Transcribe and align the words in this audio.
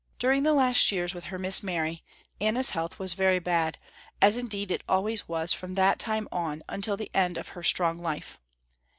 During 0.17 0.41
the 0.41 0.53
last 0.55 0.91
years 0.91 1.13
with 1.13 1.25
her 1.25 1.37
Miss 1.37 1.61
Mary, 1.61 2.03
Anna's 2.39 2.71
health 2.71 2.97
was 2.97 3.13
very 3.13 3.37
bad, 3.37 3.77
as 4.19 4.35
indeed 4.35 4.71
it 4.71 4.83
always 4.89 5.27
was 5.27 5.53
from 5.53 5.75
that 5.75 5.99
time 5.99 6.27
on 6.31 6.63
until 6.67 6.97
the 6.97 7.11
end 7.13 7.37
of 7.37 7.49
her 7.49 7.61
strong 7.61 7.99
life. 7.99 8.39